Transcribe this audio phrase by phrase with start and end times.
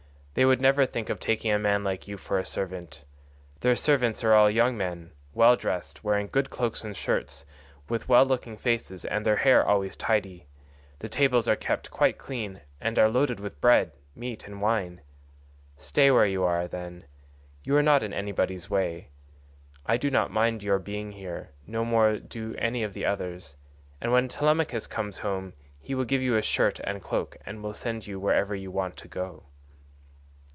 [0.33, 3.03] They would never think of taking a man like you for a servant.
[3.59, 7.45] Their servants are all young men, well dressed, wearing good cloaks and shirts,
[7.89, 10.47] with well looking faces and their hair always tidy,
[10.99, 15.01] the tables are kept quite clean and are loaded with bread, meat, and wine.
[15.77, 17.03] Stay where you are, then;
[17.65, 19.09] you are not in anybody's way;
[19.85, 23.57] I do not mind your being here, no more do any of the others,
[23.99, 27.73] and when Telemachus comes home he will give you a shirt and cloak and will
[27.73, 29.43] send you wherever you want to go."